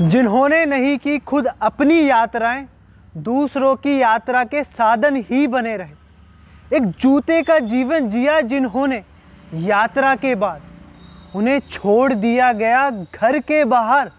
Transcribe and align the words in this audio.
जिन्होंने 0.00 0.66
नहीं 0.66 0.98
की, 0.98 1.18
खुद 1.18 1.46
अपनी 1.62 2.10
यात्राएँ 2.10 2.66
दूसरों 3.16 3.76
की 3.76 3.98
यात्रा 4.00 4.44
के 4.44 4.64
साधन 4.64 5.16
ही 5.16 5.46
बने 5.46 5.76
रहे। 5.76 6.76
एक 6.76 6.86
जूते 7.00 7.42
का 7.42 7.58
जीवन 7.58 8.08
जिया 8.08 8.40
जिन्होंने 8.40 9.02
यात्रा 9.54 10.14
के 10.14 10.34
बाद, 10.34 10.62
उन्हें 11.34 11.58
छोड़ 11.70 12.12
दिया 12.12 12.52
गया 12.52 12.90
घर 12.90 13.38
के 13.38 13.64
बाहर। 13.64 14.10